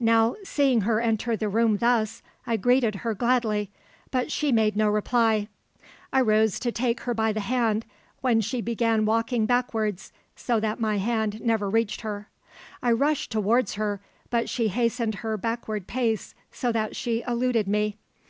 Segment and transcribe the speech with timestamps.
[0.00, 3.68] Now, seeing her enter the room thus, I greeted her gladly,
[4.10, 5.48] but she made no reply.
[6.14, 7.84] I arose to take her by the hand,
[8.22, 12.30] when she began walking backwards, so that my hand never reached her.
[12.82, 14.00] I rushed towards her,
[14.30, 17.98] but she hastened her backward pace, so that she eluded me.